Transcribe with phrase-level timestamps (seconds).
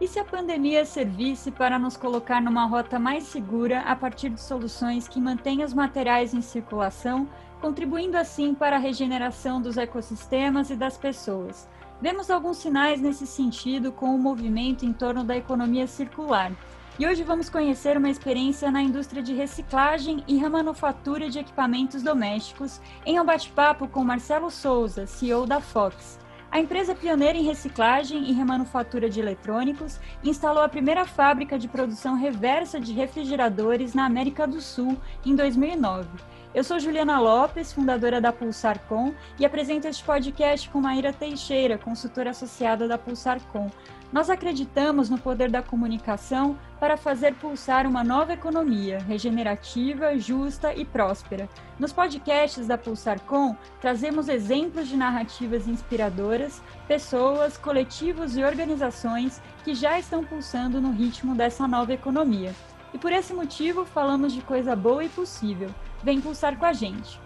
[0.00, 4.40] E se a pandemia servisse para nos colocar numa rota mais segura a partir de
[4.40, 7.28] soluções que mantenham os materiais em circulação,
[7.60, 11.68] contribuindo assim para a regeneração dos ecossistemas e das pessoas?
[12.02, 16.50] Vemos alguns sinais nesse sentido com o movimento em torno da economia circular.
[16.98, 22.80] E hoje vamos conhecer uma experiência na indústria de reciclagem e remanufatura de equipamentos domésticos
[23.06, 26.18] em um bate-papo com Marcelo Souza, CEO da Fox.
[26.54, 32.14] A empresa pioneira em reciclagem e remanufatura de eletrônicos instalou a primeira fábrica de produção
[32.14, 36.08] reversa de refrigeradores na América do Sul em 2009.
[36.54, 42.30] Eu sou Juliana Lopes, fundadora da Pulsarcom, e apresento este podcast com Maíra Teixeira, consultora
[42.30, 43.68] associada da Pulsarcom.
[44.14, 50.84] Nós acreditamos no poder da comunicação para fazer pulsar uma nova economia regenerativa, justa e
[50.84, 51.48] próspera.
[51.80, 59.98] Nos podcasts da Pulsarcom, trazemos exemplos de narrativas inspiradoras, pessoas, coletivos e organizações que já
[59.98, 62.54] estão pulsando no ritmo dessa nova economia.
[62.92, 65.70] E por esse motivo, falamos de coisa boa e possível.
[66.04, 67.23] Vem pulsar com a gente.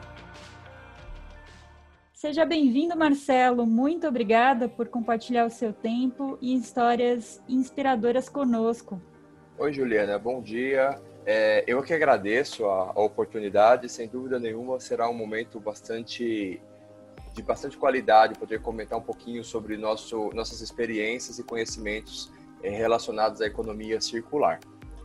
[2.18, 3.64] Seja bem-vindo, Marcelo.
[3.64, 9.00] Muito obrigada por compartilhar o seu tempo e histórias inspiradoras conosco.
[9.56, 10.18] Oi, Juliana.
[10.18, 11.00] Bom dia.
[11.24, 13.88] É, eu que agradeço a, a, oportunidade.
[13.88, 16.60] Sem dúvida nenhuma, será um momento bastante
[17.34, 22.32] de bastante qualidade poder comentar um pouquinho sobre nosso, nossas experiências e conhecimentos
[22.64, 24.58] é, relacionados à economia circular.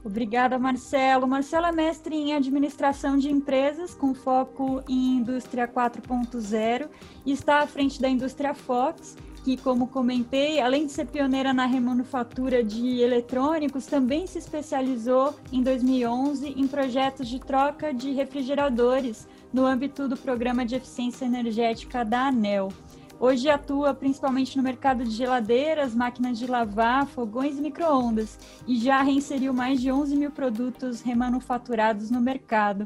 [0.06, 1.26] Obrigada, Marcelo.
[1.26, 6.90] Marcelo é mestre em administração de empresas com foco em indústria 4.0
[7.26, 11.66] e está à frente da indústria Fox, que, como comentei, além de ser pioneira na
[11.66, 19.66] remanufatura de eletrônicos, também se especializou em 2011 em projetos de troca de refrigeradores no
[19.66, 22.73] âmbito do programa de eficiência energética da ANEL.
[23.26, 29.02] Hoje atua principalmente no mercado de geladeiras, máquinas de lavar, fogões e microondas e já
[29.02, 32.86] reinseriu mais de 11 mil produtos remanufaturados no mercado.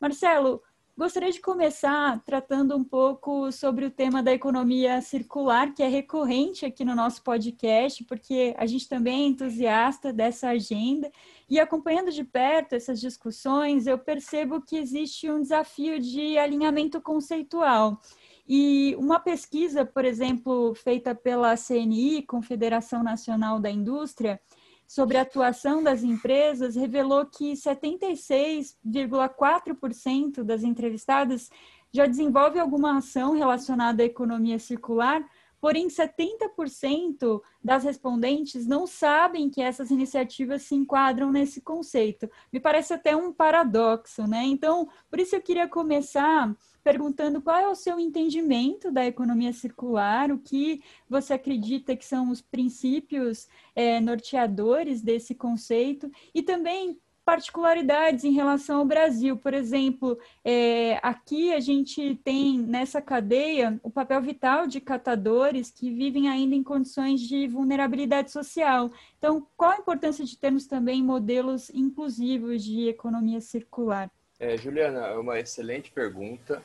[0.00, 0.62] Marcelo,
[0.96, 6.64] gostaria de começar tratando um pouco sobre o tema da economia circular, que é recorrente
[6.64, 11.10] aqui no nosso podcast, porque a gente também é entusiasta dessa agenda.
[11.50, 17.98] E acompanhando de perto essas discussões, eu percebo que existe um desafio de alinhamento conceitual.
[18.46, 24.40] E uma pesquisa, por exemplo, feita pela CNI, Confederação Nacional da Indústria,
[24.86, 31.48] sobre a atuação das empresas, revelou que 76,4% das entrevistadas
[31.90, 35.24] já desenvolve alguma ação relacionada à economia circular,
[35.60, 42.28] porém 70% das respondentes não sabem que essas iniciativas se enquadram nesse conceito.
[42.52, 44.42] Me parece até um paradoxo, né?
[44.44, 50.30] Então, por isso eu queria começar perguntando qual é o seu entendimento da economia circular,
[50.30, 58.24] o que você acredita que são os princípios é, norteadores desse conceito e também particularidades
[58.24, 59.36] em relação ao Brasil.
[59.36, 65.90] Por exemplo, é, aqui a gente tem nessa cadeia o papel vital de catadores que
[65.90, 68.90] vivem ainda em condições de vulnerabilidade social.
[69.18, 74.10] Então, qual a importância de termos também modelos inclusivos de economia circular?
[74.40, 76.62] É, Juliana, é uma excelente pergunta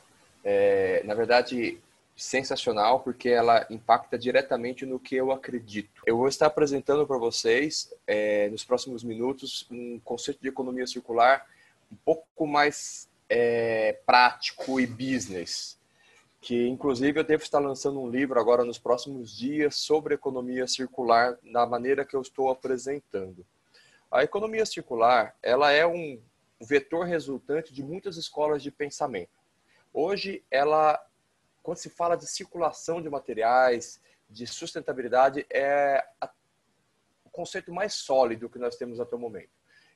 [0.50, 1.78] é, na verdade,
[2.16, 6.02] sensacional, porque ela impacta diretamente no que eu acredito.
[6.06, 11.46] Eu vou estar apresentando para vocês, é, nos próximos minutos, um conceito de economia circular
[11.92, 15.78] um pouco mais é, prático e business,
[16.40, 21.38] que inclusive eu devo estar lançando um livro agora nos próximos dias sobre economia circular
[21.44, 23.46] na maneira que eu estou apresentando.
[24.10, 26.18] A economia circular, ela é um
[26.62, 29.37] vetor resultante de muitas escolas de pensamento.
[30.00, 31.04] Hoje, ela,
[31.64, 34.00] quando se fala de circulação de materiais,
[34.30, 36.32] de sustentabilidade, é a,
[37.26, 39.50] o conceito mais sólido que nós temos até o momento.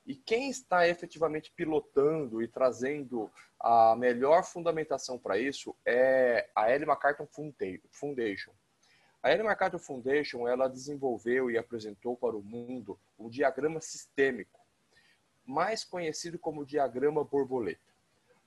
[0.03, 6.88] E quem está efetivamente pilotando e trazendo a melhor fundamentação para isso é a Ellen
[6.88, 7.28] MacArthur
[7.92, 8.54] Foundation.
[9.21, 14.59] A Ellen MacArthur Foundation ela desenvolveu e apresentou para o mundo o diagrama sistêmico,
[15.45, 17.91] mais conhecido como diagrama borboleta.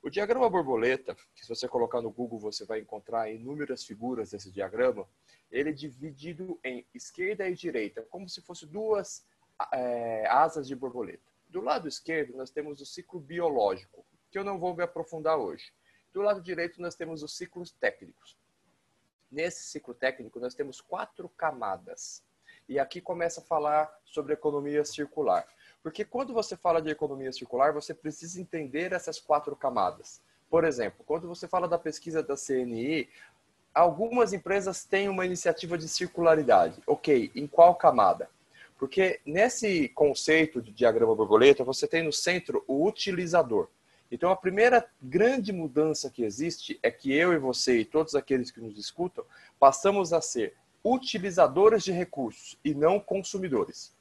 [0.04, 4.50] O diagrama borboleta, que se você colocar no Google você vai encontrar inúmeras figuras desse
[4.50, 5.08] diagrama,
[5.50, 9.26] ele é dividido em esquerda e direita, como se fossem duas
[9.72, 11.24] é, asas de borboleta.
[11.48, 15.72] Do lado esquerdo nós temos o ciclo biológico, que eu não vou me aprofundar hoje.
[16.12, 18.36] Do lado direito nós temos os ciclos técnicos.
[19.32, 22.22] Nesse ciclo técnico nós temos quatro camadas.
[22.68, 25.48] E aqui começa a falar sobre economia circular.
[25.84, 30.18] Porque quando você fala de economia circular, você precisa entender essas quatro camadas.
[30.48, 33.06] Por exemplo, quando você fala da pesquisa da CNI,
[33.74, 36.82] algumas empresas têm uma iniciativa de circularidade.
[36.86, 38.30] Ok, em qual camada?
[38.78, 43.68] Porque nesse conceito de diagrama borboleta, você tem no centro o utilizador.
[44.10, 48.50] Então, a primeira grande mudança que existe é que eu e você e todos aqueles
[48.50, 49.22] que nos escutam
[49.60, 53.93] passamos a ser utilizadores de recursos e não consumidores.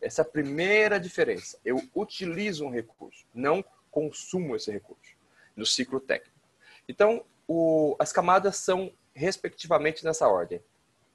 [0.00, 1.58] Essa é a primeira diferença.
[1.64, 5.16] Eu utilizo um recurso, não consumo esse recurso
[5.56, 6.36] no ciclo técnico.
[6.88, 10.62] Então, o, as camadas são respectivamente nessa ordem: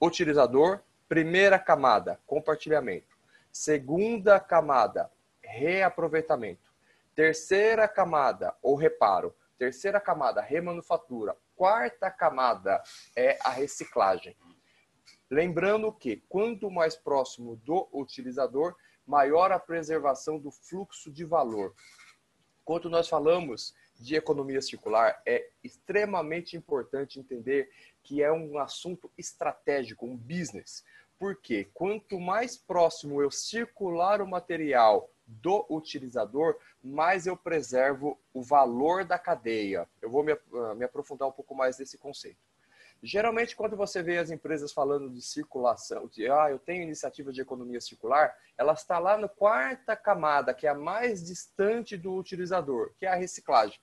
[0.00, 3.16] utilizador, primeira camada, compartilhamento,
[3.52, 5.10] segunda camada,
[5.42, 6.72] reaproveitamento,
[7.14, 12.82] terceira camada, ou reparo, terceira camada, remanufatura, quarta camada
[13.14, 14.36] é a reciclagem.
[15.32, 18.76] Lembrando que, quanto mais próximo do utilizador,
[19.06, 21.74] maior a preservação do fluxo de valor.
[22.62, 27.70] Quando nós falamos de economia circular, é extremamente importante entender
[28.02, 30.84] que é um assunto estratégico, um business.
[31.18, 39.02] Porque quanto mais próximo eu circular o material do utilizador, mais eu preservo o valor
[39.02, 39.88] da cadeia.
[40.02, 42.51] Eu vou me, ah, me aprofundar um pouco mais nesse conceito.
[43.04, 47.40] Geralmente, quando você vê as empresas falando de circulação, de ah, eu tenho iniciativa de
[47.40, 52.92] economia circular, ela está lá na quarta camada, que é a mais distante do utilizador,
[52.96, 53.80] que é a reciclagem.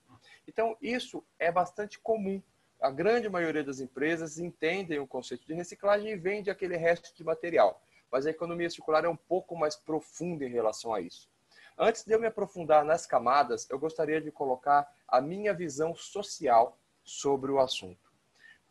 [0.47, 2.41] Então, isso é bastante comum.
[2.81, 7.21] A grande maioria das empresas entendem o conceito de reciclagem e vende aquele resto de
[7.21, 7.83] material.
[8.09, 11.29] Mas a economia circular é um pouco mais profunda em relação a isso.
[11.77, 16.77] Antes de eu me aprofundar nas camadas, eu gostaria de colocar a minha visão social
[17.03, 18.08] sobre o assunto.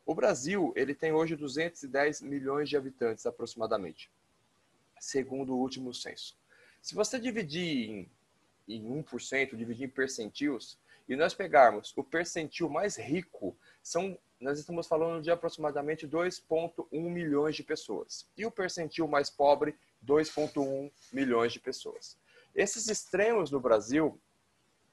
[0.09, 4.11] O Brasil, ele tem hoje 210 milhões de habitantes aproximadamente,
[4.99, 6.35] segundo o último censo.
[6.81, 8.11] Se você dividir em,
[8.67, 14.87] em 1%, dividir em percentis, e nós pegarmos o percentil mais rico, são, nós estamos
[14.87, 18.27] falando de aproximadamente 2,1 milhões de pessoas.
[18.35, 22.17] E o percentil mais pobre, 2,1 milhões de pessoas.
[22.55, 24.19] Esses extremos no Brasil,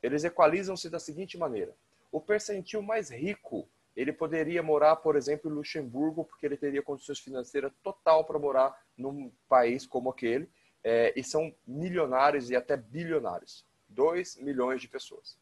[0.04, 1.74] eles equalizam-se da seguinte maneira.
[2.12, 3.66] O percentil mais rico
[3.96, 8.78] ele poderia morar, por exemplo, em Luxemburgo, porque ele teria condições financeiras total para morar
[8.98, 10.50] num país como aquele,
[10.84, 13.66] é, e são milionários e até bilionários.
[13.90, 15.38] 2 milhões de pessoas.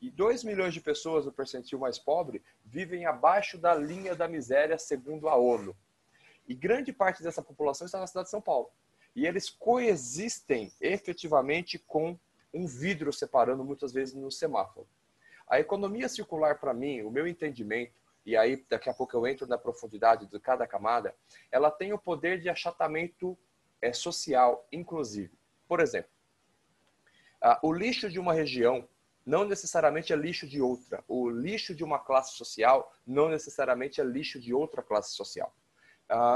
[0.00, 4.76] E 2 milhões de pessoas, no percentil mais pobre, vivem abaixo da linha da miséria,
[4.76, 5.76] segundo a ONU.
[6.48, 8.68] E grande parte dessa população está na cidade de São Paulo.
[9.14, 12.18] E eles coexistem efetivamente com
[12.52, 14.88] um vidro separando muitas vezes no semáforo.
[15.52, 17.92] A economia circular, para mim, o meu entendimento,
[18.24, 21.14] e aí daqui a pouco eu entro na profundidade de cada camada,
[21.50, 23.36] ela tem o poder de achatamento
[23.82, 25.38] é, social, inclusive.
[25.68, 26.10] Por exemplo,
[27.62, 28.88] o lixo de uma região
[29.26, 31.04] não necessariamente é lixo de outra.
[31.06, 35.54] O lixo de uma classe social não necessariamente é lixo de outra classe social.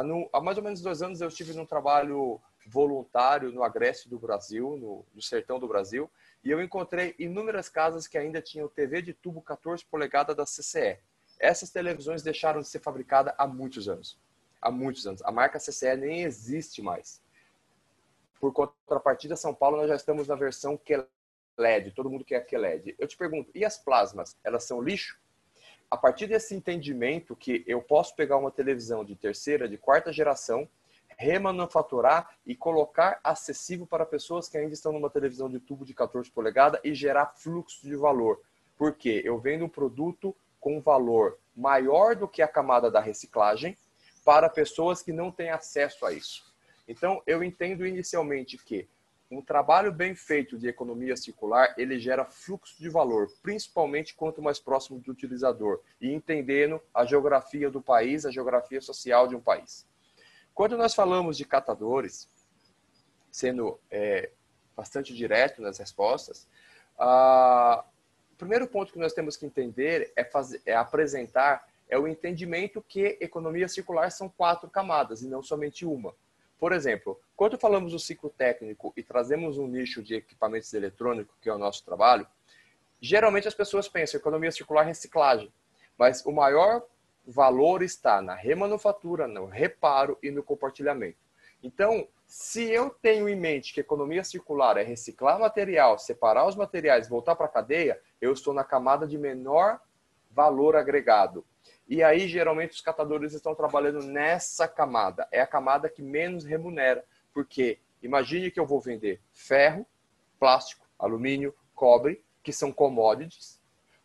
[0.04, 4.19] no, há mais ou menos dois anos eu estive num trabalho voluntário no Agreste do
[4.19, 6.10] Brasil, no, no sertão do Brasil,
[6.46, 11.00] e eu encontrei inúmeras casas que ainda tinham TV de tubo 14 polegadas da CCE.
[11.40, 14.16] Essas televisões deixaram de ser fabricadas há muitos anos.
[14.62, 15.20] Há muitos anos.
[15.22, 17.20] A marca CCE nem existe mais.
[18.38, 21.90] Por contrapartida, São Paulo, nós já estamos na versão QLED.
[21.96, 22.94] Todo mundo quer QLED.
[22.96, 24.37] Eu te pergunto, e as plasmas?
[24.44, 25.19] Elas são lixo?
[25.90, 30.69] A partir desse entendimento que eu posso pegar uma televisão de terceira, de quarta geração,
[31.17, 36.31] remanufaturar e colocar acessível para pessoas que ainda estão numa televisão de tubo de 14
[36.31, 38.41] polegadas e gerar fluxo de valor.
[38.77, 43.77] Porque eu vendo um produto com valor maior do que a camada da reciclagem
[44.25, 46.44] para pessoas que não têm acesso a isso.
[46.87, 48.89] Então, eu entendo inicialmente que
[49.31, 54.61] um trabalho bem feito de economia circular, ele gera fluxo de valor, principalmente quanto mais
[54.61, 59.87] próximo do utilizador e entendendo a geografia do país, a geografia social de um país.
[60.56, 62.31] Quando nós falamos de catadores,
[63.31, 64.31] sendo é,
[64.75, 66.48] bastante direto nas respostas,
[66.98, 72.81] o primeiro ponto que nós temos que entender é, fazer, é apresentar é o entendimento
[72.81, 76.15] que economia circular são quatro camadas e não somente uma.
[76.58, 81.51] Por exemplo, quando falamos do ciclo técnico e trazemos um nicho de equipamentos eletrônicos, que
[81.51, 82.27] é o nosso trabalho,
[82.98, 85.53] geralmente as pessoas pensam economia circular reciclagem,
[85.98, 86.82] mas o maior
[87.26, 91.18] o valor está na remanufatura, no reparo e no compartilhamento.
[91.62, 97.08] Então, se eu tenho em mente que economia circular é reciclar material, separar os materiais,
[97.08, 99.80] voltar para a cadeia, eu estou na camada de menor
[100.30, 101.44] valor agregado.
[101.88, 105.26] E aí, geralmente, os catadores estão trabalhando nessa camada.
[105.32, 107.04] É a camada que menos remunera.
[107.32, 109.86] Porque imagine que eu vou vender ferro,
[110.38, 113.56] plástico, alumínio, cobre, que são commodities,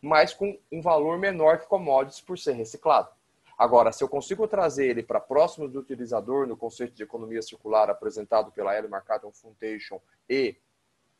[0.02, 3.08] mas com um valor menor que commodities por ser reciclado.
[3.56, 7.88] Agora, se eu consigo trazer ele para próximo do utilizador no conceito de economia circular
[7.88, 10.56] apresentado pela Ellie Marcaton Foundation e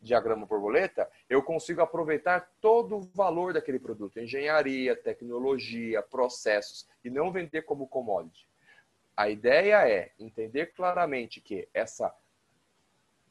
[0.00, 7.30] diagrama borboleta, eu consigo aproveitar todo o valor daquele produto, engenharia, tecnologia, processos, e não
[7.30, 8.48] vender como commodity.
[9.16, 12.12] A ideia é entender claramente que essa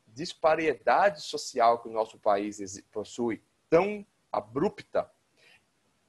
[0.07, 5.11] disparidade social que o nosso país possui, tão abrupta,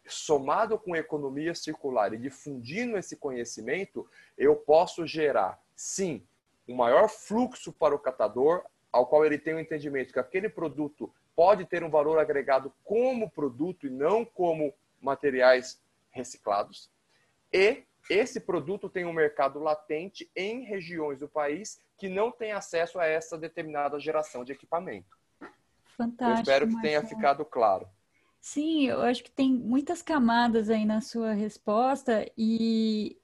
[0.07, 6.27] somado com economia circular e difundindo esse conhecimento, eu posso gerar, sim,
[6.69, 10.49] um maior fluxo para o catador, ao qual ele tem o um entendimento que aquele
[10.49, 15.81] produto pode ter um valor agregado como produto e não como materiais
[16.11, 16.91] reciclados.
[17.53, 22.99] E esse produto tem um mercado latente em regiões do país que não tem acesso
[22.99, 25.17] a essa determinada geração de equipamento.
[25.97, 26.25] Fantástico.
[26.25, 27.89] Eu espero que tenha ficado claro.
[28.45, 33.17] Sim, eu acho que tem muitas camadas aí na sua resposta e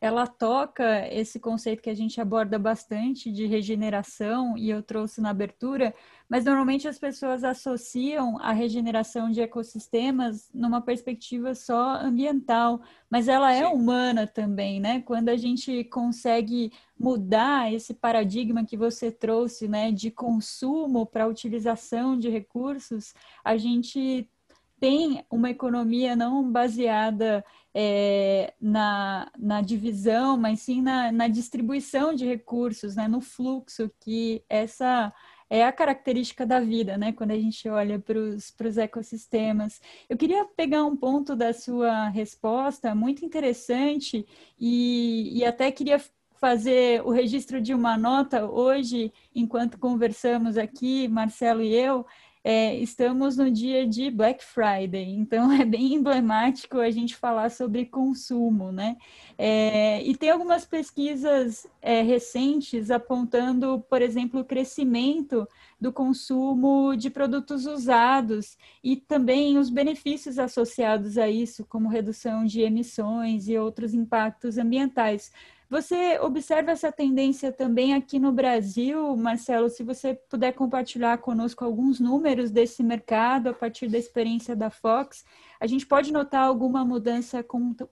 [0.00, 5.30] ela toca esse conceito que a gente aborda bastante de regeneração, e eu trouxe na
[5.30, 5.94] abertura,
[6.28, 13.52] mas normalmente as pessoas associam a regeneração de ecossistemas numa perspectiva só ambiental, mas ela
[13.52, 13.74] é Sim.
[13.74, 15.02] humana também, né?
[15.02, 22.18] Quando a gente consegue mudar esse paradigma que você trouxe, né, de consumo para utilização
[22.18, 23.14] de recursos,
[23.44, 24.28] a gente
[24.82, 32.26] tem uma economia não baseada é, na, na divisão, mas sim na, na distribuição de
[32.26, 35.12] recursos, né, no fluxo, que essa
[35.48, 37.12] é a característica da vida, né?
[37.12, 39.80] Quando a gente olha para os ecossistemas.
[40.08, 44.26] Eu queria pegar um ponto da sua resposta muito interessante
[44.58, 46.00] e, e até queria
[46.42, 52.04] fazer o registro de uma nota hoje, enquanto conversamos aqui, Marcelo e eu,
[52.44, 57.86] é, estamos no dia de Black Friday, então é bem emblemático a gente falar sobre
[57.86, 58.96] consumo, né?
[59.38, 65.46] É, e tem algumas pesquisas é, recentes apontando, por exemplo, o crescimento
[65.80, 72.60] do consumo de produtos usados e também os benefícios associados a isso, como redução de
[72.60, 75.32] emissões e outros impactos ambientais.
[75.72, 79.70] Você observa essa tendência também aqui no Brasil, Marcelo?
[79.70, 85.24] Se você puder compartilhar conosco alguns números desse mercado a partir da experiência da Fox,
[85.58, 87.42] a gente pode notar alguma mudança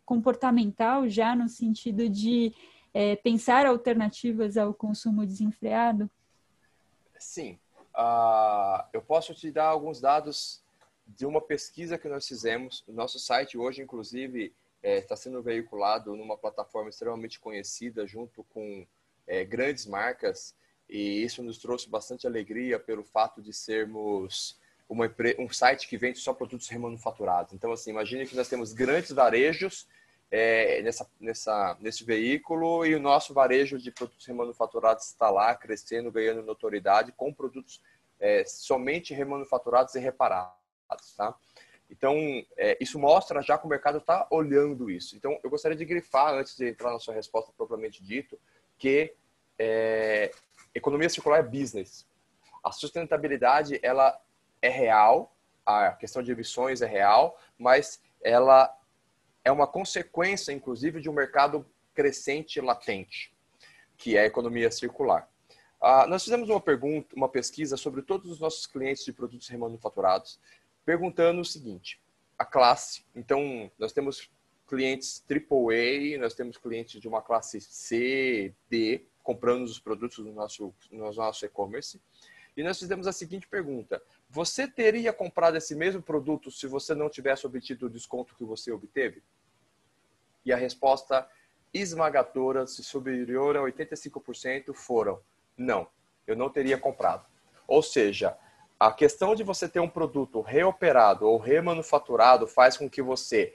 [0.04, 2.52] comportamental já no sentido de
[2.92, 6.10] é, pensar alternativas ao consumo desenfreado?
[7.18, 7.58] Sim.
[7.96, 10.62] Uh, eu posso te dar alguns dados
[11.06, 12.84] de uma pesquisa que nós fizemos.
[12.86, 18.86] Nosso site hoje, inclusive, é, tá sendo veiculado numa plataforma extremamente conhecida junto com
[19.26, 20.54] é, grandes marcas
[20.88, 24.58] e isso nos trouxe bastante alegria pelo fato de sermos
[24.88, 25.08] uma,
[25.38, 27.52] um site que vende só produtos remanufaturados.
[27.52, 29.86] Então, assim, imagine que nós temos grandes varejos
[30.30, 36.10] é, nessa, nessa, nesse veículo e o nosso varejo de produtos remanufaturados está lá crescendo,
[36.10, 37.80] ganhando notoriedade com produtos
[38.18, 40.54] é, somente remanufaturados e reparados,
[41.16, 41.34] tá?
[41.90, 42.14] Então,
[42.56, 45.16] é, isso mostra já que o mercado está olhando isso.
[45.16, 48.38] Então, eu gostaria de grifar, antes de entrar na sua resposta propriamente dito,
[48.78, 49.12] que
[49.58, 50.30] é,
[50.74, 52.06] economia circular é business.
[52.62, 54.18] A sustentabilidade, ela
[54.62, 55.34] é real,
[55.66, 58.74] a questão de emissões é real, mas ela
[59.44, 63.34] é uma consequência, inclusive, de um mercado crescente latente,
[63.96, 65.28] que é a economia circular.
[65.80, 70.38] Ah, nós fizemos uma pergunta, uma pesquisa sobre todos os nossos clientes de produtos remanufaturados
[70.84, 72.00] perguntando o seguinte:
[72.38, 73.04] a classe.
[73.14, 74.30] Então, nós temos
[74.66, 80.74] clientes AAA, nós temos clientes de uma classe C, D, comprando os produtos no nosso,
[80.90, 82.00] no nosso e-commerce.
[82.56, 87.10] E nós fizemos a seguinte pergunta: Você teria comprado esse mesmo produto se você não
[87.10, 89.22] tivesse obtido o desconto que você obteve?
[90.44, 91.28] E a resposta
[91.72, 95.20] esmagadora, superior a 85%, foram:
[95.56, 95.88] Não,
[96.26, 97.26] eu não teria comprado.
[97.66, 98.36] Ou seja,
[98.80, 103.52] a questão de você ter um produto reoperado ou remanufaturado faz com que você,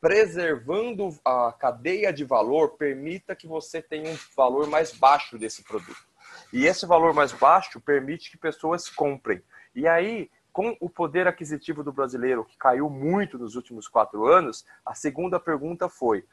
[0.00, 6.08] preservando a cadeia de valor, permita que você tenha um valor mais baixo desse produto.
[6.50, 9.42] E esse valor mais baixo permite que pessoas comprem.
[9.74, 14.64] E aí, com o poder aquisitivo do brasileiro, que caiu muito nos últimos quatro anos,
[14.82, 16.24] a segunda pergunta foi: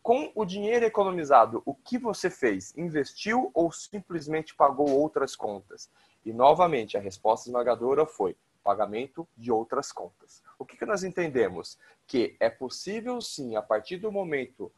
[0.00, 2.72] com o dinheiro economizado, o que você fez?
[2.76, 5.90] Investiu ou simplesmente pagou outras contas?
[6.24, 10.42] E, novamente, a resposta esmagadora foi pagamento de outras contas.
[10.58, 11.78] O que, que nós entendemos?
[12.06, 14.70] Que é possível, sim, a partir do momento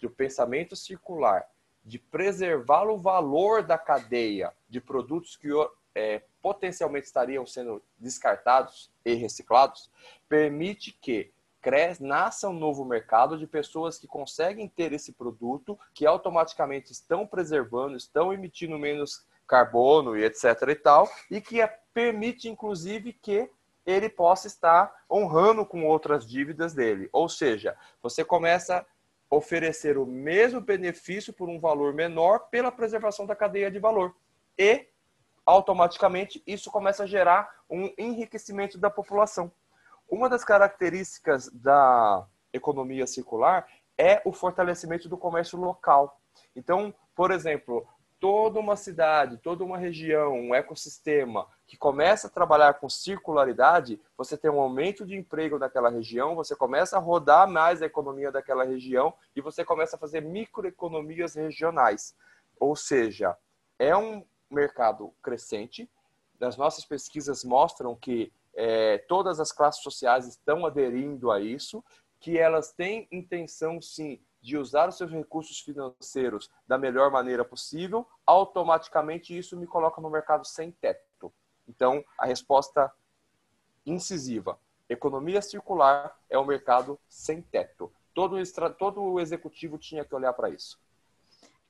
[0.00, 1.46] do pensamento circular,
[1.84, 5.48] de preservar o valor da cadeia de produtos que
[5.94, 9.90] é, potencialmente estariam sendo descartados e reciclados,
[10.28, 11.32] permite que
[12.00, 17.96] nasça um novo mercado de pessoas que conseguem ter esse produto, que automaticamente estão preservando,
[17.96, 23.50] estão emitindo menos carbono e etc e tal, e que é, permite inclusive que
[23.84, 27.08] ele possa estar honrando com outras dívidas dele.
[27.10, 28.86] Ou seja, você começa a
[29.34, 34.14] oferecer o mesmo benefício por um valor menor pela preservação da cadeia de valor.
[34.58, 34.86] E
[35.46, 39.50] automaticamente isso começa a gerar um enriquecimento da população.
[40.06, 46.20] Uma das características da economia circular é o fortalecimento do comércio local.
[46.54, 47.86] Então, por exemplo,
[48.20, 54.36] toda uma cidade, toda uma região, um ecossistema que começa a trabalhar com circularidade, você
[54.36, 58.64] tem um aumento de emprego naquela região, você começa a rodar mais a economia daquela
[58.64, 62.16] região e você começa a fazer microeconomias regionais.
[62.58, 63.36] Ou seja,
[63.78, 65.88] é um mercado crescente.
[66.40, 71.84] As nossas pesquisas mostram que é, todas as classes sociais estão aderindo a isso,
[72.18, 78.08] que elas têm intenção, sim, de usar os seus recursos financeiros da melhor maneira possível,
[78.24, 81.30] automaticamente isso me coloca no mercado sem teto.
[81.68, 82.90] Então, a resposta
[83.84, 87.92] incisiva: economia circular é um mercado sem teto.
[88.14, 88.36] Todo,
[88.78, 90.80] todo o executivo tinha que olhar para isso.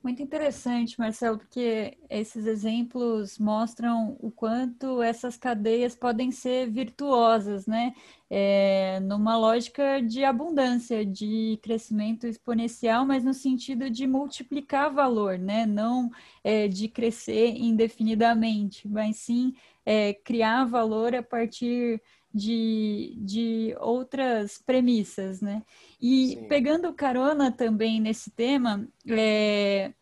[0.01, 7.93] Muito interessante, Marcelo, porque esses exemplos mostram o quanto essas cadeias podem ser virtuosas, né?
[8.31, 15.67] É, numa lógica de abundância, de crescimento exponencial, mas no sentido de multiplicar valor, né?
[15.67, 16.11] Não
[16.45, 19.53] é, de crescer indefinidamente, mas sim
[19.85, 22.01] é, criar valor a partir
[22.33, 25.63] de, de outras premissas, né?
[26.01, 26.49] E Sim.
[26.49, 29.93] pegando carona também nesse tema, é,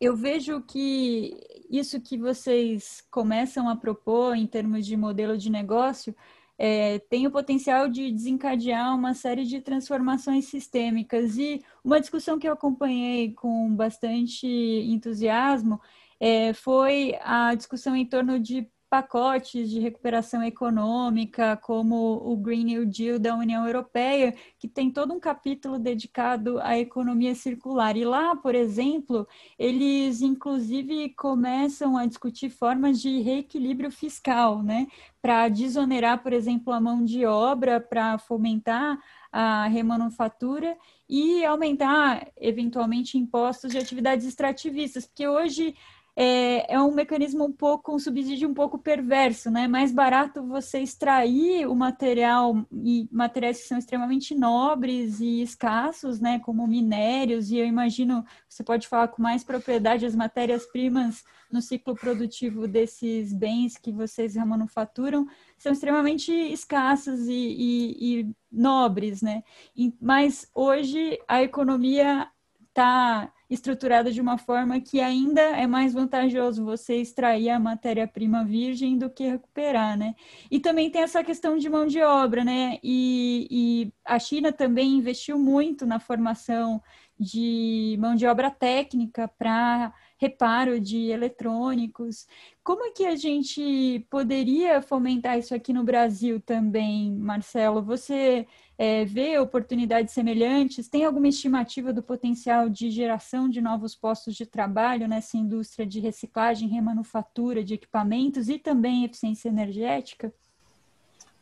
[0.00, 1.36] eu vejo que
[1.70, 6.14] isso que vocês começam a propor em termos de modelo de negócio
[6.62, 11.38] é, tem o potencial de desencadear uma série de transformações sistêmicas.
[11.38, 15.80] E uma discussão que eu acompanhei com bastante entusiasmo
[16.20, 22.84] é, foi a discussão em torno de pacotes de recuperação econômica, como o Green New
[22.84, 27.96] Deal da União Europeia, que tem todo um capítulo dedicado à economia circular.
[27.96, 34.88] E lá, por exemplo, eles inclusive começam a discutir formas de reequilíbrio fiscal, né?
[35.22, 38.98] Para desonerar, por exemplo, a mão de obra, para fomentar
[39.30, 40.76] a remanufatura
[41.08, 45.76] e aumentar, eventualmente, impostos de atividades extrativistas, porque hoje
[46.22, 49.64] é, é um mecanismo um pouco, um subsídio um pouco perverso, né?
[49.64, 56.20] É mais barato você extrair o material e materiais que são extremamente nobres e escassos,
[56.20, 56.38] né?
[56.40, 61.94] Como minérios, e eu imagino, você pode falar com mais propriedade as matérias-primas no ciclo
[61.94, 69.42] produtivo desses bens que vocês manufaturam são extremamente escassas e, e, e nobres, né?
[69.74, 72.28] E, mas hoje a economia
[72.68, 78.96] está estruturada de uma forma que ainda é mais vantajoso você extrair a matéria-prima virgem
[78.96, 80.14] do que recuperar, né?
[80.48, 82.78] E também tem essa questão de mão de obra, né?
[82.82, 86.80] E, e a China também investiu muito na formação
[87.18, 92.26] de mão de obra técnica para reparo de eletrônicos.
[92.62, 97.82] Como é que a gente poderia fomentar isso aqui no Brasil também, Marcelo?
[97.82, 100.88] Você é, vê oportunidades semelhantes?
[100.88, 106.00] Tem alguma estimativa do potencial de geração de novos postos de trabalho nessa indústria de
[106.00, 110.30] reciclagem, remanufatura de equipamentos e também eficiência energética?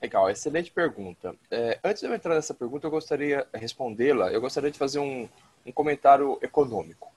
[0.01, 1.35] Legal, excelente pergunta.
[1.51, 4.31] É, antes de eu entrar nessa pergunta, eu gostaria de respondê-la.
[4.31, 5.29] Eu gostaria de fazer um,
[5.67, 7.13] um comentário econômico.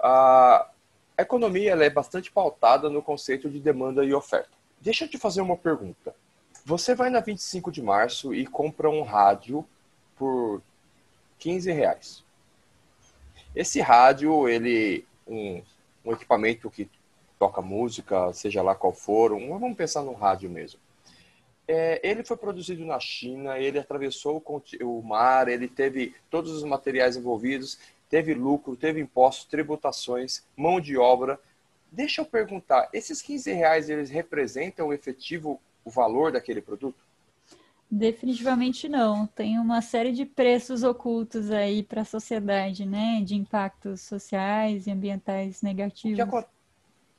[0.00, 0.68] Ah,
[1.16, 4.50] a economia é bastante pautada no conceito de demanda e oferta.
[4.80, 6.14] Deixa eu te fazer uma pergunta.
[6.64, 9.64] Você vai na 25 de março e compra um rádio
[10.16, 10.60] por
[11.38, 12.24] 15 reais.
[13.54, 15.62] Esse rádio, ele um,
[16.04, 16.90] um equipamento que
[17.38, 20.80] toca música, seja lá qual for, um, vamos pensar no rádio mesmo.
[21.68, 26.62] É, ele foi produzido na China, ele atravessou o, o mar, ele teve todos os
[26.62, 31.38] materiais envolvidos teve lucro, teve impostos, tributações, mão de obra.
[31.90, 36.98] Deixa eu perguntar, esses 15 reais eles representam o efetivo o valor daquele produto?
[37.88, 39.26] Definitivamente não.
[39.28, 43.22] Tem uma série de preços ocultos aí para a sociedade, né?
[43.22, 46.18] De impactos sociais e ambientais negativos.
[46.18, 46.46] O que,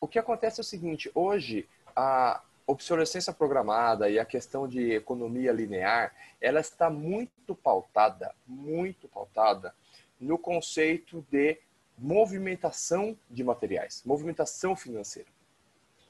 [0.01, 5.53] o que acontece é o seguinte: hoje a obsolescência programada e a questão de economia
[5.53, 9.73] linear, ela está muito pautada, muito pautada
[10.19, 11.57] no conceito de
[11.97, 15.29] movimentação de materiais, movimentação financeira.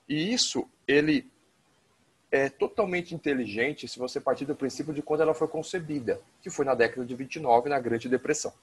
[0.07, 1.29] E isso, ele
[2.31, 6.65] é totalmente inteligente se você partir do princípio de quando ela foi concebida, que foi
[6.65, 8.53] na década de 29, na Grande Depressão.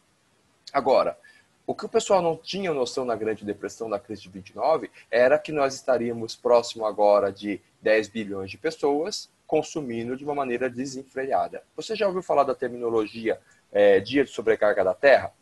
[0.72, 1.18] Agora,
[1.66, 5.38] o que o pessoal não tinha noção na Grande Depressão, na crise de 29, era
[5.38, 11.62] que nós estaríamos próximo agora de 10 bilhões de pessoas consumindo de uma maneira desenfreada.
[11.76, 13.40] Você já ouviu falar da terminologia
[13.74, 15.32] é, dia de sobrecarga da Terra?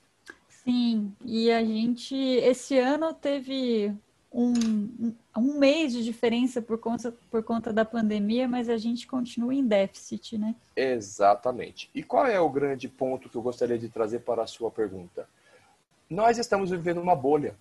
[0.48, 3.94] Sim, e a gente, esse ano, teve
[4.32, 9.54] um, um mês de diferença por conta, por conta da pandemia, mas a gente continua
[9.54, 10.54] em déficit, né?
[10.74, 11.90] Exatamente.
[11.94, 15.28] E qual é o grande ponto que eu gostaria de trazer para a sua pergunta?
[16.08, 17.54] Nós estamos vivendo uma bolha.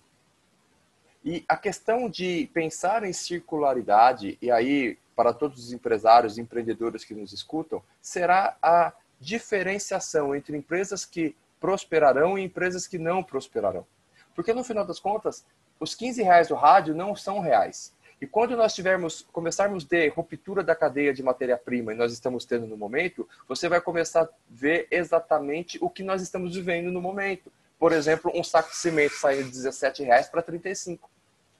[1.24, 7.04] E a questão de pensar em circularidade, e aí para todos os empresários e empreendedores
[7.04, 13.86] que nos escutam, será a diferenciação entre empresas que prosperarão e empresas que não prosperarão.
[14.34, 15.46] Porque no final das contas,
[15.78, 17.94] os 15 reais do rádio não são reais.
[18.20, 22.66] E quando nós tivermos, começarmos de ruptura da cadeia de matéria-prima, e nós estamos tendo
[22.66, 27.50] no momento, você vai começar a ver exatamente o que nós estamos vivendo no momento.
[27.78, 31.10] Por exemplo, um saco de cimento saindo de 17 reais para 35,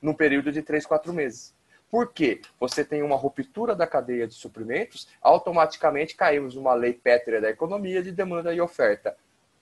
[0.01, 1.55] num período de 3, 4 meses.
[1.93, 2.41] Por quê?
[2.59, 8.03] Você tem uma ruptura da cadeia de suprimentos, automaticamente caímos numa lei pétrea da economia
[8.03, 9.15] de demanda e oferta.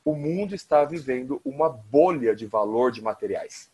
[0.04, 3.68] O mundo está vivendo uma bolha de valor de materiais.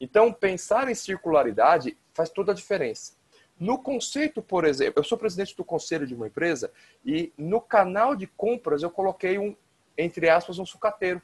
[0.00, 3.12] Então, pensar em circularidade faz toda a diferença.
[3.58, 6.72] No conceito, por exemplo, eu sou presidente do conselho de uma empresa
[7.04, 9.54] e no canal de compras eu coloquei um,
[9.98, 11.20] entre aspas, um sucateiro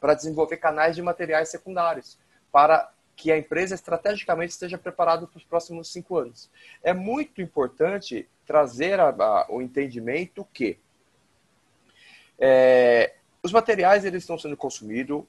[0.00, 2.18] para desenvolver canais de materiais secundários,
[2.50, 6.50] para que a empresa estrategicamente esteja preparada para os próximos cinco anos.
[6.82, 10.76] É muito importante trazer a, a, o entendimento que
[12.36, 15.22] é, os materiais eles estão sendo consumidos,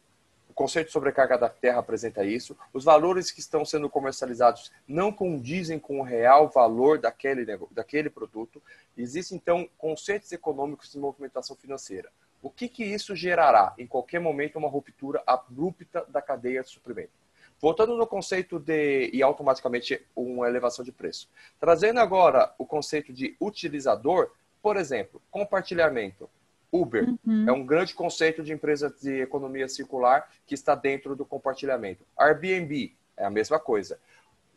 [0.49, 2.57] o conceito de sobrecarga da terra apresenta isso.
[2.73, 8.59] Os valores que estão sendo comercializados não condizem com o real valor daquele, daquele produto.
[8.97, 12.09] Existem, então, conceitos econômicos de movimentação financeira.
[12.41, 13.75] O que, que isso gerará?
[13.77, 17.22] Em qualquer momento, uma ruptura abrupta da cadeia de suprimento.
[17.63, 21.29] Voltando no conceito de, e automaticamente, uma elevação de preço.
[21.61, 26.29] Trazendo agora o conceito de utilizador, por exemplo, compartilhamento.
[26.69, 27.47] Uber uhum.
[27.47, 32.05] é um grande conceito de empresa de economia circular que está dentro do compartilhamento.
[32.17, 33.97] Airbnb é a mesma coisa.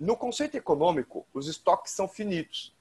[0.00, 2.74] No conceito econômico, os estoques são finitos.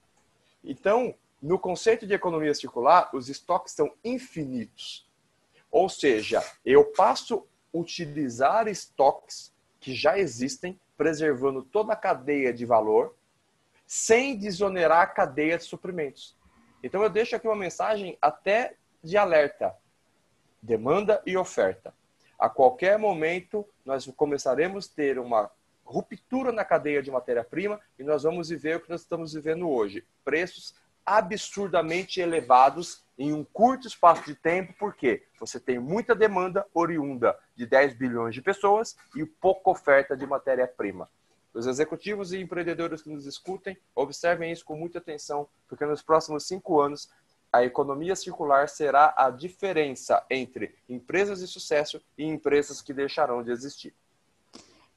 [0.64, 5.08] Então, no conceito de economia circular, os estoques são infinitos.
[5.70, 12.64] Ou seja, eu passo a utilizar estoques que já existem, preservando toda a cadeia de
[12.64, 13.14] valor,
[13.86, 16.36] sem desonerar a cadeia de suprimentos.
[16.82, 19.74] Então eu deixo aqui uma mensagem até de alerta,
[20.60, 21.94] demanda e oferta.
[22.38, 25.50] A qualquer momento, nós começaremos a ter uma
[25.84, 30.04] ruptura na cadeia de matéria-prima e nós vamos viver o que nós estamos vivendo hoje.
[30.24, 37.36] Preços absurdamente elevados em um curto espaço de tempo, porque você tem muita demanda oriunda
[37.54, 41.08] de 10 bilhões de pessoas e pouca oferta de matéria-prima.
[41.54, 46.46] Os executivos e empreendedores que nos escutem, observem isso com muita atenção, porque nos próximos
[46.46, 47.08] cinco anos
[47.50, 53.50] a economia circular será a diferença entre empresas de sucesso e empresas que deixarão de
[53.50, 53.94] existir.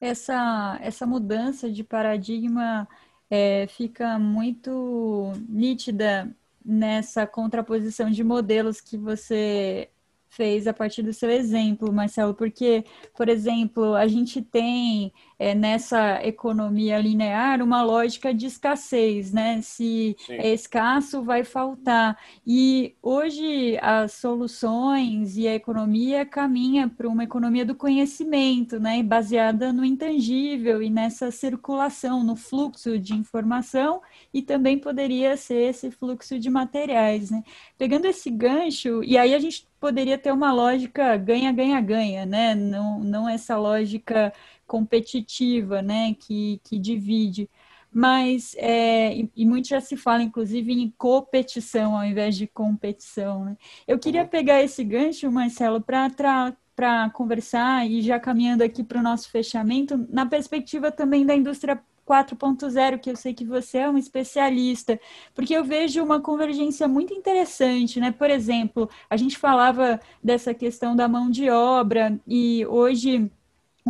[0.02, 2.88] Essa, essa mudança de paradigma
[3.30, 6.30] é, fica muito nítida
[6.70, 9.90] nessa contraposição de modelos que você
[10.30, 12.86] fez a partir do seu exemplo, Marcelo, porque,
[13.18, 19.62] por exemplo, a gente tem é, nessa economia linear uma lógica de escassez, né?
[19.62, 20.34] Se Sim.
[20.34, 22.20] é escasso, vai faltar.
[22.46, 29.02] E hoje as soluções e a economia caminha para uma economia do conhecimento, né?
[29.02, 34.02] Baseada no intangível e nessa circulação, no fluxo de informação
[34.34, 37.44] e também poderia ser esse fluxo de materiais, né?
[37.78, 42.54] Pegando esse gancho, e aí a gente poderia ter uma lógica ganha-ganha-ganha, né?
[42.54, 44.34] Não, não essa lógica
[44.70, 46.14] competitiva, né?
[46.14, 47.50] Que, que divide.
[47.92, 53.46] Mas, é, e, e muito já se fala, inclusive, em competição ao invés de competição.
[53.46, 53.58] Né?
[53.88, 54.28] Eu queria uhum.
[54.28, 60.08] pegar esse gancho, Marcelo, para para conversar e já caminhando aqui para o nosso fechamento,
[60.10, 61.78] na perspectiva também da indústria
[62.10, 64.98] 4.0, que eu sei que você é um especialista,
[65.36, 68.12] porque eu vejo uma convergência muito interessante, né?
[68.12, 73.30] Por exemplo, a gente falava dessa questão da mão de obra e hoje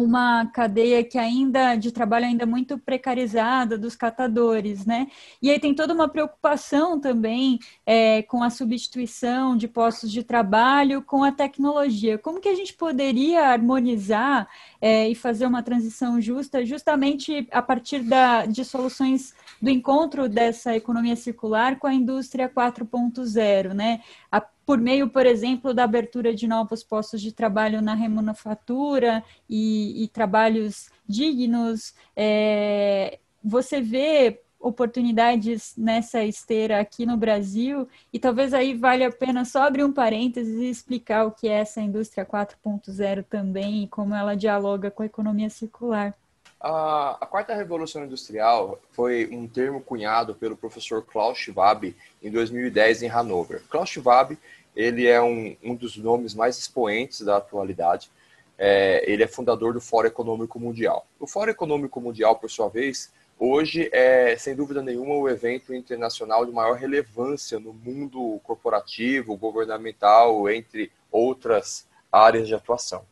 [0.03, 5.07] uma cadeia que ainda de trabalho ainda muito precarizada dos catadores, né?
[5.41, 11.01] E aí tem toda uma preocupação também é, com a substituição de postos de trabalho
[11.01, 12.17] com a tecnologia.
[12.17, 14.47] Como que a gente poderia harmonizar
[14.81, 20.75] é, e fazer uma transição justa, justamente a partir da, de soluções do encontro dessa
[20.75, 24.01] economia circular com a indústria 4.0, né?
[24.31, 30.03] A, por meio, por exemplo, da abertura de novos postos de trabalho na remanufatura e,
[30.03, 31.95] e trabalhos dignos.
[32.15, 39.43] É, você vê oportunidades nessa esteira aqui no Brasil e talvez aí valha a pena
[39.43, 44.13] só abrir um parênteses e explicar o que é essa indústria 4.0 também e como
[44.13, 46.13] ela dialoga com a economia circular.
[46.61, 53.03] A, a, quarta revolução industrial foi um termo cunhado pelo professor Klaus Schwab em 2010
[53.03, 53.63] em Hanover.
[53.69, 54.37] Klaus Schwab
[54.75, 58.09] ele é um, um dos nomes mais expoentes da atualidade.
[58.57, 61.05] É, ele é fundador do Fórum Econômico Mundial.
[61.19, 66.45] O Fórum Econômico Mundial, por sua vez, hoje é, sem dúvida nenhuma, o evento internacional
[66.45, 73.05] de maior relevância no mundo corporativo, governamental, entre outras áreas de atuação.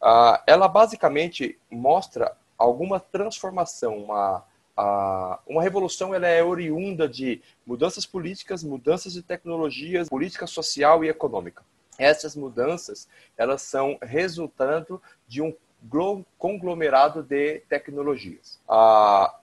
[0.00, 4.44] Ah, ela basicamente mostra alguma transformação, uma,
[4.78, 11.08] a, uma revolução ela é oriunda de mudanças políticas, mudanças de tecnologias, política social e
[11.08, 11.64] econômica.
[11.98, 15.52] Essas mudanças elas são resultando de um
[16.38, 18.60] conglomerado de tecnologias.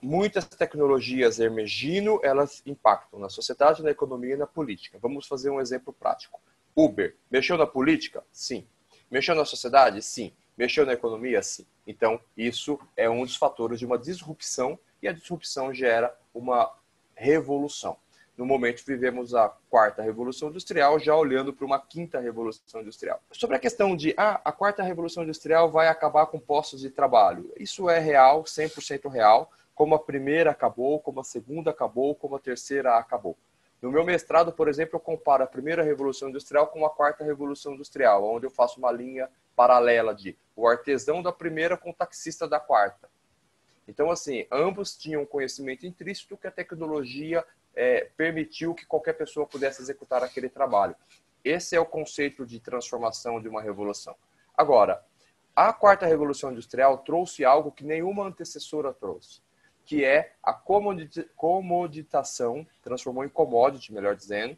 [0.00, 4.98] Muitas tecnologias emergindo, elas impactam na sociedade, na economia e na política.
[5.00, 6.40] Vamos fazer um exemplo prático.
[6.74, 8.24] Uber, mexeu na política?
[8.32, 8.66] Sim.
[9.10, 10.00] Mexeu na sociedade?
[10.02, 10.32] Sim.
[10.56, 11.42] Mexeu na economia?
[11.42, 11.66] Sim.
[11.86, 16.72] Então, isso é um dos fatores de uma disrupção e a disrupção gera uma
[17.14, 17.96] revolução.
[18.36, 23.18] No momento, vivemos a quarta revolução industrial, já olhando para uma quinta revolução industrial.
[23.32, 27.50] Sobre a questão de, ah, a quarta revolução industrial vai acabar com postos de trabalho.
[27.58, 32.38] Isso é real, 100% real, como a primeira acabou, como a segunda acabou, como a
[32.38, 33.36] terceira acabou.
[33.80, 37.74] No meu mestrado, por exemplo, eu comparo a primeira revolução industrial com a quarta revolução
[37.74, 42.48] industrial, onde eu faço uma linha paralela de o artesão da primeira com o taxista
[42.48, 43.08] da quarta.
[43.88, 47.44] Então, assim, ambos tinham conhecimento intrínseco que a tecnologia
[47.74, 50.96] é, permitiu que qualquer pessoa pudesse executar aquele trabalho.
[51.44, 54.16] Esse é o conceito de transformação de uma revolução.
[54.56, 55.04] Agora,
[55.54, 59.40] a quarta revolução industrial trouxe algo que nenhuma antecessora trouxe,
[59.84, 64.56] que é a comoditação, transformou em commodity, melhor dizendo,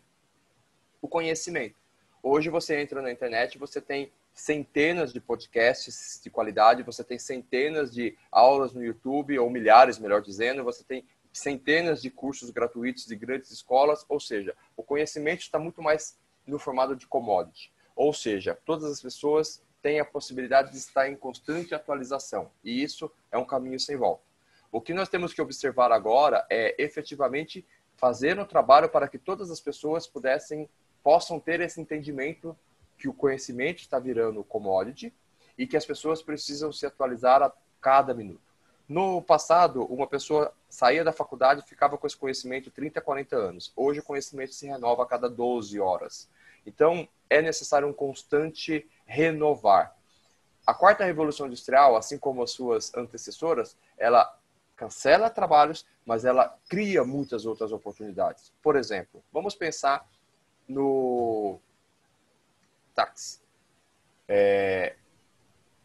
[1.02, 1.78] o conhecimento.
[2.22, 7.92] Hoje você entra na internet, você tem centenas de podcasts de qualidade, você tem centenas
[7.92, 13.16] de aulas no YouTube, ou milhares, melhor dizendo, você tem centenas de cursos gratuitos de
[13.16, 17.72] grandes escolas, ou seja, o conhecimento está muito mais no formato de commodity.
[17.96, 23.10] Ou seja, todas as pessoas têm a possibilidade de estar em constante atualização, e isso
[23.32, 24.22] é um caminho sem volta.
[24.70, 29.50] O que nós temos que observar agora é efetivamente fazer um trabalho para que todas
[29.50, 30.70] as pessoas pudessem
[31.02, 32.56] possam ter esse entendimento
[32.98, 35.14] que o conhecimento está virando commodity
[35.56, 38.48] e que as pessoas precisam se atualizar a cada minuto.
[38.88, 43.72] No passado, uma pessoa saía da faculdade e ficava com esse conhecimento 30, 40 anos.
[43.76, 46.28] Hoje o conhecimento se renova a cada 12 horas.
[46.66, 49.94] Então, é necessário um constante renovar.
[50.66, 54.34] A quarta revolução industrial, assim como as suas antecessoras, ela
[54.74, 58.52] cancela trabalhos, mas ela cria muitas outras oportunidades.
[58.62, 60.08] Por exemplo, vamos pensar
[60.66, 61.60] no
[62.98, 63.40] táxi.
[64.26, 64.96] É,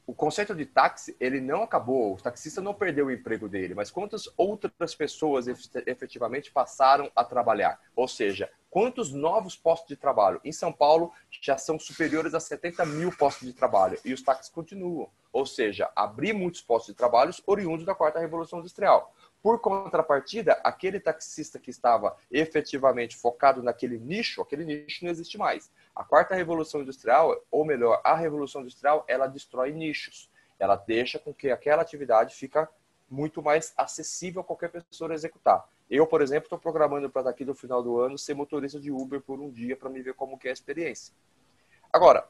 [0.08, 3.92] o conceito de táxi, ele não acabou, o taxista não perdeu o emprego dele, mas
[3.92, 7.80] quantas outras pessoas efetivamente passaram a trabalhar?
[7.96, 10.42] Ou seja, quantos novos postos de trabalho?
[10.44, 14.50] Em São Paulo já são superiores a 70 mil postos de trabalho e os táxis
[14.52, 15.10] continuam.
[15.32, 19.14] Ou seja, abrir muitos postos de trabalho oriundos da quarta revolução industrial.
[19.42, 25.72] Por contrapartida, aquele taxista que estava efetivamente focado naquele nicho, aquele nicho não existe mais.
[25.96, 30.30] A quarta revolução industrial, ou melhor, a revolução industrial, ela destrói nichos.
[30.60, 32.70] Ela deixa com que aquela atividade fica
[33.10, 35.68] muito mais acessível a qualquer pessoa executar.
[35.90, 39.22] Eu, por exemplo, estou programando para daqui do final do ano ser motorista de Uber
[39.22, 41.14] por um dia para me ver como que é a experiência.
[41.92, 42.28] Agora,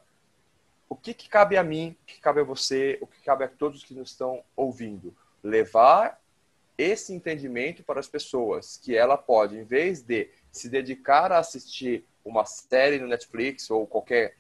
[0.90, 3.48] o que, que cabe a mim, o que cabe a você, o que cabe a
[3.48, 5.16] todos que nos estão ouvindo?
[5.42, 6.20] Levar
[6.78, 12.06] esse entendimento para as pessoas, que ela pode, em vez de se dedicar a assistir
[12.24, 14.36] uma série no Netflix ou qualquer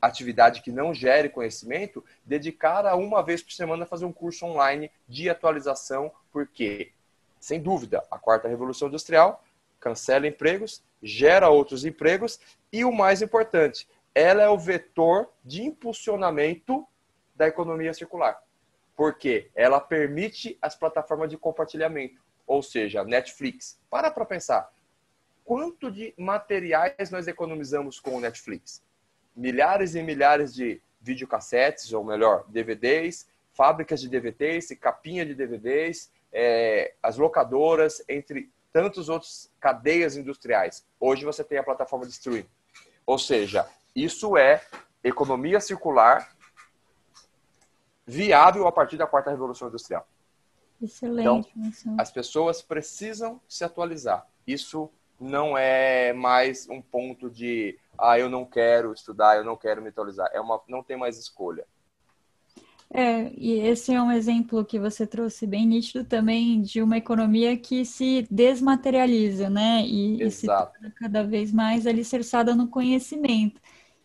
[0.00, 4.90] atividade que não gere conhecimento, dedicar a uma vez por semana fazer um curso online
[5.08, 6.92] de atualização, porque,
[7.40, 9.44] sem dúvida, a quarta revolução industrial
[9.80, 12.40] cancela empregos, gera outros empregos
[12.72, 16.86] e o mais importante, ela é o vetor de impulsionamento
[17.34, 18.42] da economia circular.
[18.98, 23.78] Porque ela permite as plataformas de compartilhamento, ou seja, Netflix.
[23.88, 24.68] Para para pensar
[25.44, 28.82] quanto de materiais nós economizamos com o Netflix.
[29.36, 36.92] Milhares e milhares de videocassetes, ou melhor, DVDs, fábricas de DVDs, capinha de DVDs, é,
[37.00, 40.84] as locadoras, entre tantos outros cadeias industriais.
[40.98, 42.48] Hoje você tem a plataforma de streaming.
[43.06, 44.60] Ou seja, isso é
[45.04, 46.36] economia circular
[48.08, 50.08] viável a partir da quarta revolução industrial.
[50.80, 51.52] Excelente.
[51.54, 54.26] Então, as pessoas precisam se atualizar.
[54.46, 54.90] Isso
[55.20, 59.88] não é mais um ponto de ah, eu não quero estudar, eu não quero me
[59.88, 60.30] atualizar.
[60.32, 61.66] É uma, não tem mais escolha.
[62.90, 67.54] É, e esse é um exemplo que você trouxe bem nítido também de uma economia
[67.58, 69.82] que se desmaterializa, né?
[69.84, 73.60] E, e se torna cada vez mais alicerçada no conhecimento.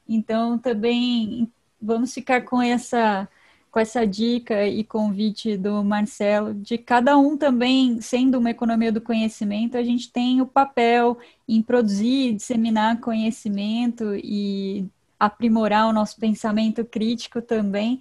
[0.10, 1.50] Então, também
[1.82, 3.30] vamos ficar com essa
[3.74, 9.02] com essa dica e convite do Marcelo, de cada um também, sendo uma economia do
[9.02, 14.86] conhecimento, a gente tem o papel em produzir, disseminar conhecimento e
[15.20, 18.00] aprimorar o nosso pensamento crítico também,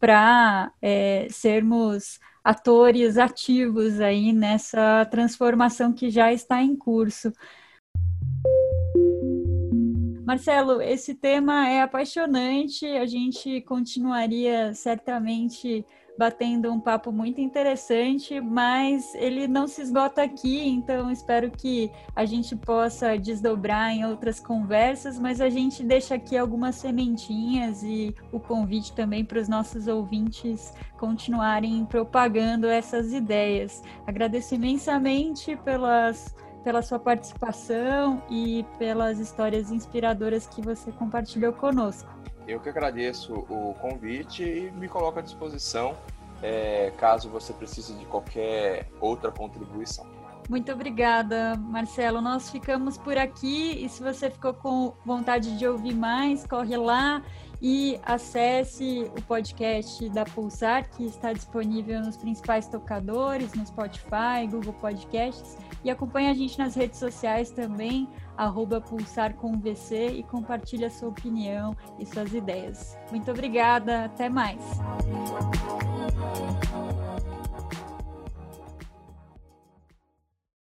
[0.00, 7.32] para é, sermos atores ativos aí nessa transformação que já está em curso.
[10.32, 15.84] Marcelo, esse tema é apaixonante, a gente continuaria certamente
[16.18, 22.24] batendo um papo muito interessante, mas ele não se esgota aqui, então espero que a
[22.24, 28.40] gente possa desdobrar em outras conversas, mas a gente deixa aqui algumas sementinhas e o
[28.40, 33.82] convite também para os nossos ouvintes continuarem propagando essas ideias.
[34.06, 42.08] Agradeço imensamente pelas pela sua participação e pelas histórias inspiradoras que você compartilhou conosco.
[42.46, 45.96] Eu que agradeço o convite e me coloco à disposição
[46.42, 50.04] é, caso você precise de qualquer outra contribuição.
[50.50, 52.20] Muito obrigada, Marcelo.
[52.20, 57.22] Nós ficamos por aqui e se você ficou com vontade de ouvir mais, corre lá
[57.62, 64.72] e acesse o podcast da Pulsar, que está disponível nos principais tocadores, no Spotify, Google
[64.72, 68.82] Podcasts, e acompanhe a gente nas redes sociais também, arroba
[70.10, 72.98] e compartilhe a sua opinião e suas ideias.
[73.12, 74.60] Muito obrigada, até mais!